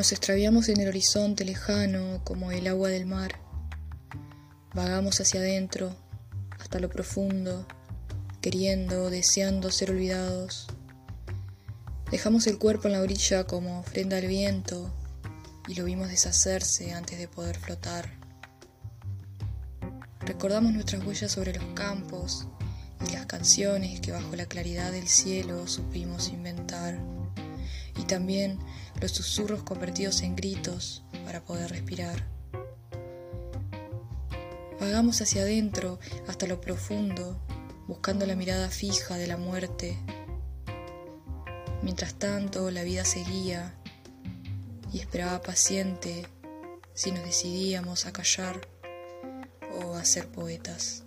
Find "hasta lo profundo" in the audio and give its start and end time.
6.58-7.66, 36.26-37.38